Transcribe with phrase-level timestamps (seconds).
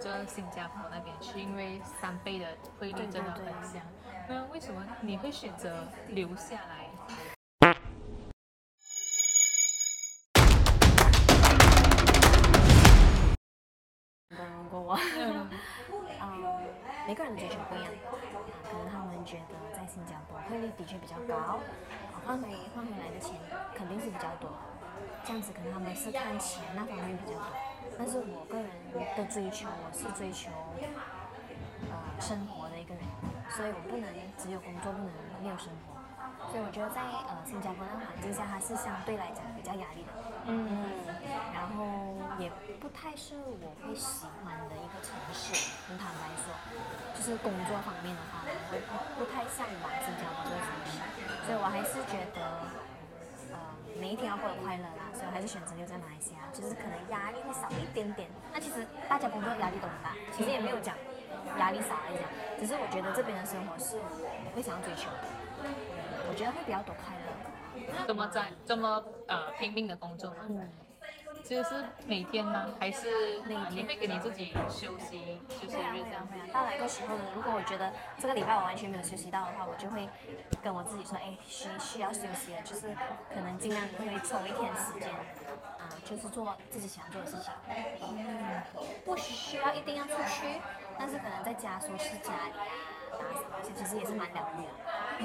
[0.00, 2.46] 着新加坡那边去，因为三倍的
[2.78, 3.82] 汇率真的很香。
[4.26, 6.88] 那为什么你会选择留下来？
[17.06, 17.90] 每个人的追求不一样，
[18.64, 21.58] 可能他们觉得在新加坡汇率的确比较高，
[22.24, 23.34] 换回换回来的钱
[23.74, 24.50] 肯定是比较多，
[25.24, 27.46] 这样子可能他们是看钱那方面比较多，
[28.00, 28.64] 但是我个人
[28.96, 30.48] 的追求，我是追求
[31.84, 33.04] 呃生活的一个人，
[33.52, 34.08] 所以我不能
[34.40, 35.12] 只有工作，不能
[35.44, 36.00] 没有生活，
[36.48, 40.16] 所以我觉得在呃新加坡的环境下，它是相对来讲比较压力的。
[40.48, 40.64] 嗯，
[41.52, 42.48] 然后也
[42.80, 45.76] 不太是我会喜欢的一个城市。
[45.84, 46.48] 很坦白说，
[47.12, 51.04] 就是工作方面的话，我会不不太向往新加坡这个城市，
[51.44, 52.89] 所以我还是觉得，呃，
[54.00, 58.30] 每一天要过得快乐啦，所以我还是选择留在马来西亚，就是可能压力会少一点点。
[58.50, 60.96] 那其实大家工作压力都很大，其实也没有讲
[61.58, 62.24] 压力少来讲，
[62.58, 65.28] 只是我觉得这边的生活是我会想要追求的，
[66.30, 67.28] 我觉得会比较多快乐。
[68.06, 70.36] 这么在这么呃拼命的工作吗？
[70.48, 70.68] 嗯。
[71.42, 72.66] 其实是每天吗？
[72.78, 76.26] 还是每天你会给你自己休息休息会啊日这样？
[76.26, 80.08] 会啊，到了一个时候呢，如果我觉得这个礼拜我完全没有休息到的话，我就会
[80.62, 82.94] 跟我自己说，哎，需需要休息了，就是
[83.34, 85.10] 可能尽量会抽一天时间，
[85.78, 87.52] 啊、就是做自己想做的事情。
[87.68, 88.62] 嗯，
[89.04, 90.60] 不需要一定要出去，
[90.98, 92.64] 但是可能在家说是家里啊，
[93.10, 94.68] 打扫一下，其实也是蛮疗愈的。
[95.22, 95.24] 嗯，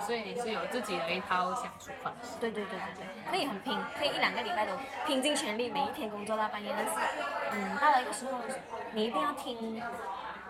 [0.00, 2.38] 所以你是有自己的一套相处方式。
[2.40, 4.72] 对对对对对，可以很拼，可以一两个礼拜都
[5.06, 6.74] 拼尽全力，每一天工作到半夜。
[6.76, 6.92] 但是，
[7.52, 8.38] 嗯，到了一个时候，
[8.92, 9.80] 你一定要听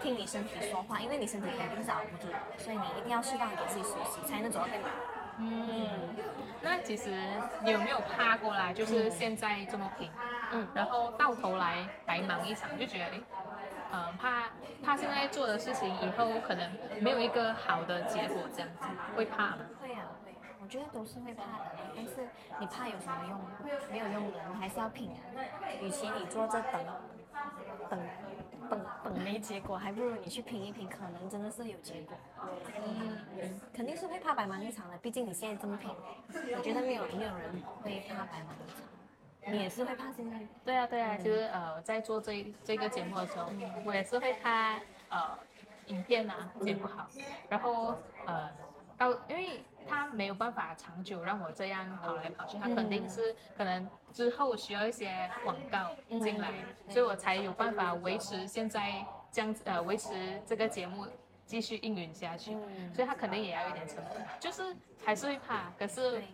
[0.00, 4.82] 听你身体说话，因为你身体肯定是熬不住的，所以你一定要适当地给自己休息，才能走到更远。
[5.42, 5.88] 嗯，
[6.60, 7.10] 那其实
[7.64, 8.72] 你有没有怕过来？
[8.72, 10.08] 就是现在这么拼，
[10.52, 13.06] 嗯然后到头来白忙一场，就觉得
[13.90, 14.48] 诶，呃，怕
[14.82, 19.58] 怕现在做的事情以后可能没有一个好的结果，这样子会怕吗？
[19.80, 22.28] 会啊会，我觉得都是会怕的，但是
[22.58, 23.40] 你怕有什么用？
[23.90, 25.18] 没有用的，你还是要拼啊。
[25.80, 26.84] 与其你坐这等
[27.90, 28.00] 等
[28.70, 32.16] 等等没结果，还不如你去拼一拼，可能真的是有结果。
[32.84, 35.90] 嗯，肯定是会怕白忙一场的，毕竟你现在这么拼，
[36.56, 38.86] 我觉得没有没有人会怕白忙一场。
[39.46, 40.38] 你也是会怕现在？
[40.64, 43.50] 对啊，对啊，就是呃，在做这这个节目的时候，
[43.84, 44.78] 我也是会怕
[45.08, 45.38] 呃，
[45.86, 47.08] 影片啊剪不好，
[47.48, 47.96] 然后
[48.26, 48.50] 呃，
[48.96, 56.52] 到因为他没有办法长久让我这样跑来跑去，他肯定是可能之后需要一些广告进来，
[56.88, 61.06] 所以我才有办法维持现在这样子呃，维持这个节目
[61.46, 62.94] 继续运营下去，嗯。
[62.94, 66.24] 所以他肯定也要有点成本，就是还是会怕，可是对。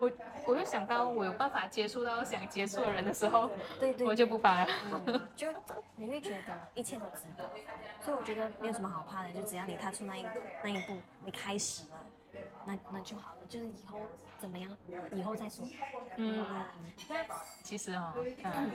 [0.00, 0.10] 我
[0.46, 4.66] 我就想到我有办法接触到想接触的人的时候，对对我就不怕了。
[5.06, 5.46] 嗯，就
[5.94, 7.48] 你会觉得一切都值得，
[8.00, 10.26] 所以我觉得没有什么好怕的，就只要你踏出那一
[10.64, 11.98] 那一步，你开始了，
[12.64, 14.00] 那那就好了，就是以后
[14.38, 14.74] 怎么样，
[15.12, 15.66] 以后再说。
[16.16, 16.46] 嗯，
[17.08, 17.16] 那
[17.62, 18.70] 其实哦，嗯，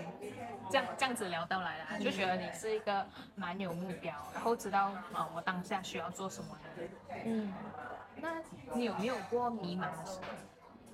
[0.69, 3.03] 这样这样子聊到来了，就觉得你是一个
[3.33, 6.91] 蛮有目标，然后知道啊、呃我当下需要做什么的人。
[7.25, 7.53] 嗯，
[8.17, 8.43] 那
[8.75, 10.25] 你有没有过迷茫的时候？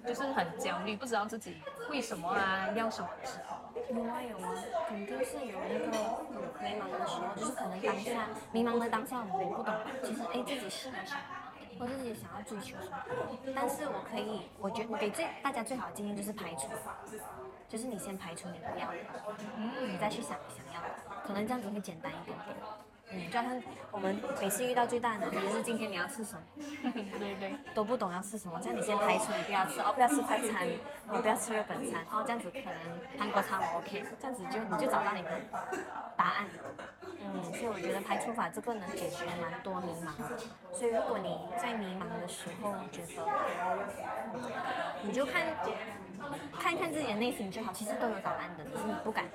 [0.06, 3.58] 就是很焦虑，不知道自己为什么啊，要什么的时候。
[3.90, 4.54] 有啊有啊，
[4.88, 5.88] 肯定是有那个
[6.62, 9.74] 迷茫的时候，就是可能当下迷茫的当下，我们不懂，
[10.04, 12.98] 其实哎自己适合什么，或自己想要追求什么，
[13.56, 16.68] 但是我可以，我觉得我给最大家最好的建议就是排除，
[17.68, 18.98] 就是你先排除你不要的，
[19.58, 20.96] 嗯你再去想想要的，
[21.26, 22.58] 可能这样子会简单一点点。
[23.14, 23.62] 嗯，就像
[23.92, 26.42] 我们每次遇到最大的难题就是今天你要吃什么，
[26.94, 32.76] 对对，都不懂要吃什么，这样你先排除你不要吃哦，不要吃快餐，你不要吃日本餐，哦，这样子可能
[33.20, 35.30] 韩国餐我 OK，这样子就你就找到你的
[36.16, 36.46] 答案。
[37.24, 40.38] 嗯，所以我觉得排除法这个能解决蛮多迷茫的。
[40.74, 43.22] 所以如果你在迷茫的时候觉得，
[45.04, 45.44] 你就看
[46.60, 49.26] 看看自己的内心就好，其实都有答案的，只是你不敢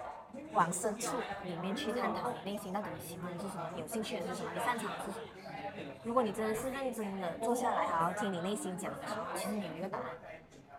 [0.53, 5.27] 往深处里面去探讨你内心到底你喜欢的是什么，你有兴趣的是什么，你擅长的是什么。
[6.05, 10.07] 如果你真的是认真的坐下来，好好听你内心讲的时候，其实你有一个答案。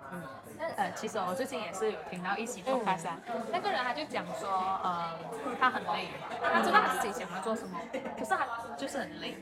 [0.10, 0.24] 嗯，
[0.58, 3.20] 那呃，其实我最近也是有听到一起 podcast 啊，
[3.52, 4.50] 那个人他就讲说，
[4.82, 5.20] 呃，
[5.60, 6.08] 他很累，
[6.42, 7.78] 他知道他自己想要做什么，
[8.18, 8.48] 可是他
[8.78, 9.36] 就是很累，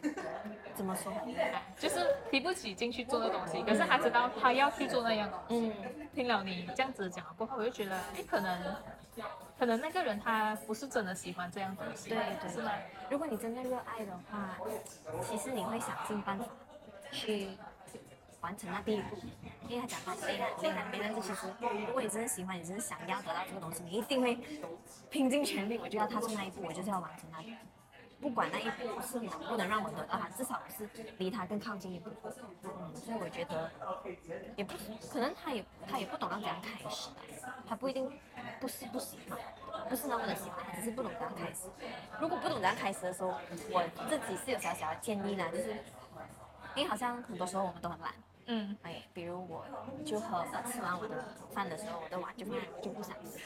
[0.74, 1.14] 怎么说？
[1.38, 5.70] 哎就是提不起劲去做的东西，可是他知道他要去做那样东西。
[5.70, 8.76] 嗯，听了你这样子讲过后，我就觉得，哎，可能，
[9.58, 12.72] 可能那个人他不是真的喜欢这样东西，对对是吗？
[13.10, 14.58] 如果你真的热爱的话，
[15.24, 16.46] 其实你会想尽办法
[17.12, 17.50] 去
[18.42, 19.16] 完成那第一步，
[19.68, 21.48] 因为他讲到累难累难累，但是其实
[21.88, 24.38] 如果你真的喜欢，你真的想要得到这个东西，你一定会
[25.10, 27.42] 拼尽全力，我就要踏出那一步，我就是要完成那。
[28.22, 32.10] 不管那一步是能不能让我得到它，至少我是离它更靠近一步。
[32.64, 33.72] 嗯，所以我觉得
[34.56, 34.74] 也不
[35.12, 37.10] 可能，他也他也不懂要怎样开始，
[37.68, 38.12] 他不一定
[38.60, 39.38] 不是不喜欢，
[39.90, 41.70] 不是那么的喜欢，只是不懂怎样开始。
[42.20, 43.30] 如果不懂怎样开始的时候，
[43.70, 45.76] 我自己是有小小的建议呢，就是
[46.76, 48.12] 因为好像很多时候我们都很懒。
[48.48, 49.66] 嗯，哎，比如我
[50.06, 51.16] 就喝吃完我的
[51.52, 53.40] 饭的时候，我的碗就放就不想吃。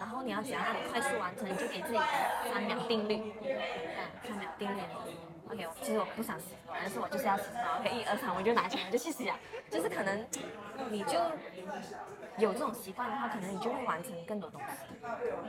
[0.00, 1.98] 然后你要想让你快速完成，你就给自己
[2.52, 4.80] 三秒定律，嗯，三秒定律。
[5.50, 7.78] OK，其实我不想洗，但是我就是要洗澡。
[7.78, 9.38] OK，一二三，我就拿起来就去洗啊。
[9.70, 10.26] 就是可能
[10.90, 11.18] 你就
[12.38, 14.66] 有这种习惯的话，可能你就会完成更多东西。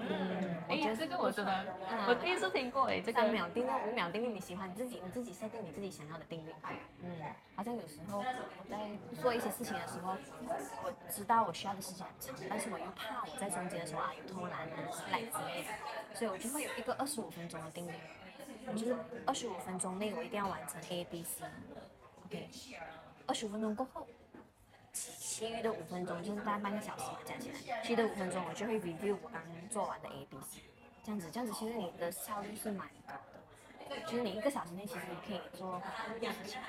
[0.10, 1.66] 嗯，哎，这个我真的，
[2.08, 6.52] 我第一次听过哎，这个三秒定律、五秒定律，你喜欢你自己，你自己设定你自己想要的定律。
[7.04, 7.10] 嗯，
[7.56, 8.78] 好像有时候我在
[9.22, 10.18] 做一些事情的时候，
[10.84, 15.40] 我知道我需要的时间很长，但是我又怕我在中间的时候啊有偷懒啊之类的，
[16.16, 17.94] 所以我就会有一个二十五分钟的定律，
[18.76, 18.96] 就是
[19.26, 21.46] 二十五分钟内我一定要完成 A、B、C。
[22.26, 22.50] OK，
[23.28, 24.08] 二十五分钟过后。
[25.20, 30.62] 其余的五分钟就是大概半个小时嘛，加起来，其余的五分钟我就会 review 我刚做完的 A、B、C，
[31.04, 33.40] 这样子，这样子其实你的效率是蛮高的。
[34.08, 35.82] 其实你一个小时内其实你可以做，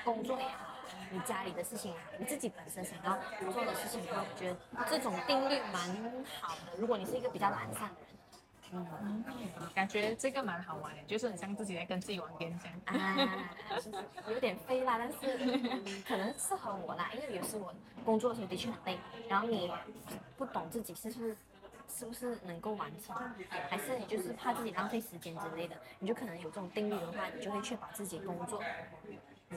[0.03, 0.75] 工作也好，
[1.11, 3.19] 你家里的事情也好，你自己本身想要
[3.51, 4.57] 做的事情也好，我觉得
[4.89, 6.77] 这种定律蛮好的。
[6.77, 8.20] 如果你是一个比较懒散的人。
[8.73, 9.23] 嗯，
[9.75, 13.03] 感觉这个蛮好玩的，就是很像自己在跟自己玩电这样。
[13.03, 13.17] 啊，
[14.29, 15.37] 有点飞啦，但是
[16.07, 17.73] 可能适合我啦，因为有时我
[18.05, 18.97] 工作的时候的确很累，
[19.27, 19.71] 然后你
[20.37, 21.35] 不懂自己是不是
[21.93, 23.15] 是不是能够完成，
[23.69, 28.61] 还是你就是怕自己浪费时间之类的，你就可能有这种定律的话，你就会确保自己工作。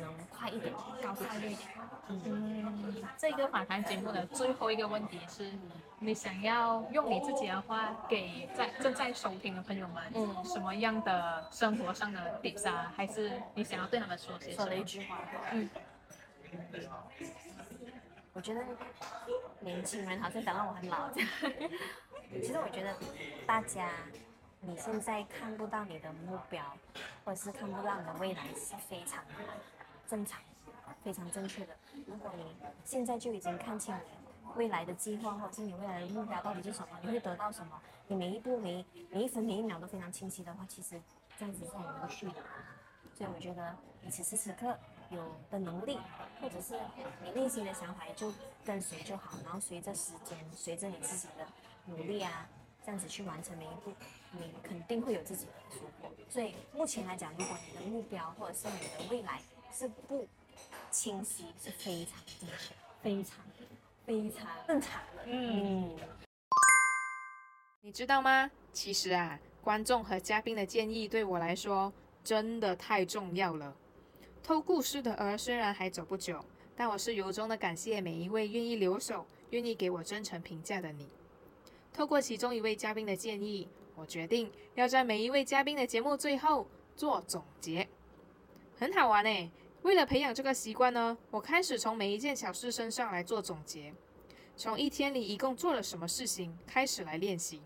[0.00, 1.69] 能快一点，高效率一点。
[2.08, 5.52] 嗯，这个访谈节目的最后一个问题是，
[5.99, 12.93] 你想要用你自己的话给在正在收听的朋友们，嗯，什么样的生活上的 tips 啊？
[12.94, 14.64] 还是你想要对他们说些什么？
[14.64, 15.19] 说了一句话。
[15.52, 15.70] 嗯。
[18.32, 18.61] 我觉得
[19.61, 21.31] 年轻人好像讲到我很老这样。
[22.43, 22.94] 其实我觉得
[23.47, 23.88] 大家，
[24.61, 26.62] 你现在看不到你的目标，
[27.25, 29.23] 或者是看不到你的未来是非常。
[30.14, 30.40] 正常，
[31.02, 31.75] 非常正确的。
[32.06, 32.44] 如果你
[32.84, 33.93] 现在就已经看清
[34.55, 41.00] 未来的计划，或者是你未来的目标到底是什么，你会得到什么，你每一步、每每一分、每一秒都非常清晰的话，其实
[41.37, 42.34] 这样子是很无趣的。
[43.12, 44.78] 所以我觉得你此时此刻
[45.11, 45.20] 有
[45.50, 45.99] 的能力，
[46.40, 46.78] 或者是
[47.25, 48.32] 你内心的想法，就
[48.64, 49.37] 跟随就好。
[49.43, 51.44] 然后随着时间，随着你自己的
[51.87, 52.49] 努力啊，
[52.87, 53.93] 这样子去完成每一步，
[54.31, 56.08] 你肯定会有自己的收获。
[56.31, 59.40] 所以目前来讲，如果你的目标或者是你的未来，
[59.76, 60.25] 是不
[60.88, 63.44] 清晰，是非常正确，非常
[64.06, 65.25] 非常正常的。
[65.26, 65.91] 嗯，
[67.81, 68.49] 你知道吗？
[68.73, 71.93] 其实啊，观众和嘉宾的建议对我来说
[72.23, 73.76] 真的太重要了。
[74.44, 76.44] 偷故事的鹅虽然还走不久，
[76.76, 81.09] 但我是由衷的感谢每一位愿意留守、愿意给我真诚评价的你。
[81.93, 87.88] 透过其中一位嘉宾的建议，我决定要在每一位嘉宾的节目最后做总结，
[88.79, 89.50] 很好玩呢。
[89.84, 93.92] 为了培养这个习惯呢，我开始从每一件小事身上来做总结，
[94.56, 97.60] 从一天里一共做了什么事情开始来练习。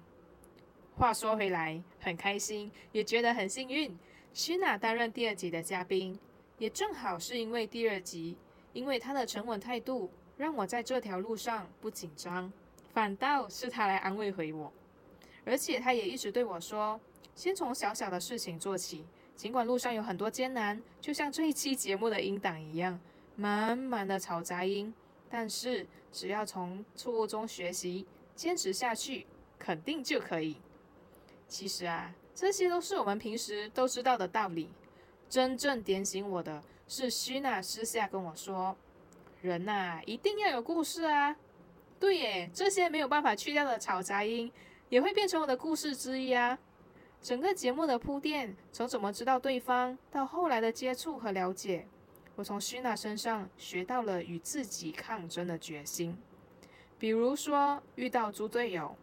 [0.97, 3.97] 话说回来，很开心，也觉得很幸运。
[4.35, 6.19] 徐娜担任第二集的嘉宾，
[6.59, 8.37] 也正好是因为第二集，
[8.73, 12.53] 因为她的沉稳态度，让我在这条路上不紧张，
[12.93, 14.73] 反倒是她来安慰回我。
[15.45, 17.01] 而且她也一直对我说，
[17.37, 19.05] 先从小小的事情做起。
[19.39, 22.99] 尽管路上有很多艰难，就像这一期节目的音档一样，
[23.37, 24.93] 满满的嘈杂音，
[25.31, 28.05] 但是只要从错误中学习，
[28.35, 30.57] 坚持下去，肯定就可以。
[31.47, 34.71] 其实啊，这些都是我们平时都知道的道理。
[35.31, 38.77] 真正点醒我的是虚娜私下跟我说
[39.41, 41.37] ：“人呐，一定要有故事啊！”
[42.01, 44.51] 对耶，这些没有办法去掉的嘈杂音，
[44.89, 46.59] 也会变成我的故事之一啊。
[47.21, 51.87] 整个节目的铺垫，从怎么知道对方，到后来的接触和了解，
[52.37, 56.17] 我从徐娜身上学到了与自己抗争的决心。
[56.99, 58.97] 比如说，遇到猪队友，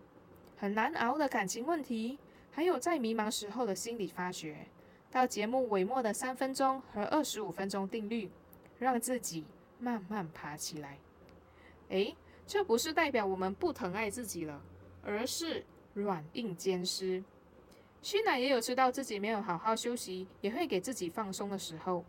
[0.57, 2.17] 很难熬的感情问题，
[2.51, 4.67] 还有在迷茫时候的心理发掘，
[5.11, 8.31] 到节目尾末的三分钟和二十五分钟定律，
[8.79, 9.45] 让自己
[9.77, 10.97] 慢慢爬起来。
[11.89, 12.15] 诶，
[12.47, 14.61] 这不是代表我们不疼爱自己了，
[15.03, 17.23] 而是软硬兼施。
[18.05, 22.05] 虚奶也有知道自己没有好好休息，也会给自己放松的时候。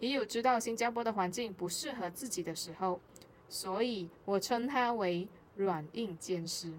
[0.00, 2.98] 也有知道新加坡的环境不适合自己的时候，
[3.46, 6.72] 所以我称他为软硬兼施。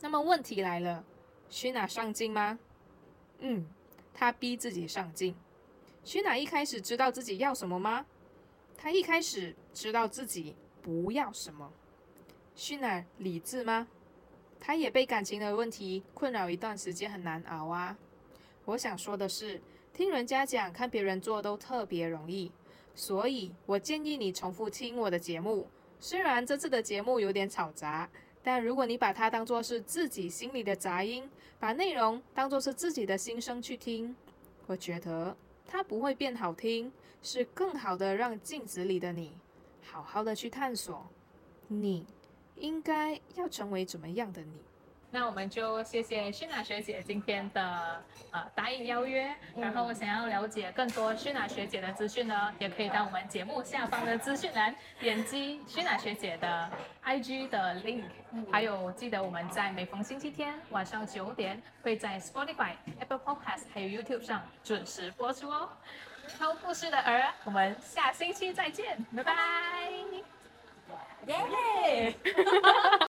[0.00, 1.04] 那么问题来了，
[1.48, 2.58] 徐娜上进吗？
[3.38, 3.64] 嗯，
[4.12, 5.36] 他逼自己上进。
[6.02, 8.04] 徐娜一开始知道自己要什么吗？
[8.76, 11.70] 他一开始知道自己不要什么。
[12.56, 13.86] 徐娜理智吗？
[14.64, 17.98] 他也被感情的问题困扰一段时间，很难熬啊。
[18.64, 19.60] 我想说的是，
[19.92, 22.52] 听人家讲，看别人做都特别容易，
[22.94, 25.66] 所以我建议你重复听我的节目。
[25.98, 28.08] 虽然这次的节目有点吵杂，
[28.40, 31.28] 但如果你把它当作是自己心里的杂音，
[31.58, 34.14] 把内容当作是自己的心声去听，
[34.68, 39.32] 我觉得它不会变好听，是更好的让镜子里的你
[39.82, 41.04] 好好的去探索，
[41.66, 42.06] 你
[42.56, 44.60] 应该要成为怎么样的你。
[45.14, 56.70] 那我们就谢谢旭娜学姐今天的呃答应邀约，然后想要了解更多旭娜学姐的资讯呢，也可以到我们节目下方的资讯栏点击旭娜学姐的
[57.04, 58.04] IG 的 link，
[58.50, 65.68] 还有记得我们在每逢星期天晚上九点会在 Spotify、Apple Podcast 还有 YouTube 上准时播出哦。
[66.38, 70.31] 偷故事的儿，我们下星期再见，拜拜。
[71.28, 72.14] 耶！